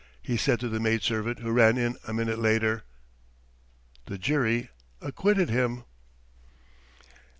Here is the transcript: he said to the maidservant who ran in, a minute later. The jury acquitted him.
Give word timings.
he 0.23 0.35
said 0.35 0.59
to 0.59 0.67
the 0.67 0.79
maidservant 0.79 1.37
who 1.41 1.51
ran 1.51 1.77
in, 1.77 1.95
a 2.07 2.11
minute 2.11 2.39
later. 2.39 2.81
The 4.07 4.17
jury 4.17 4.69
acquitted 4.99 5.49
him. 5.51 5.83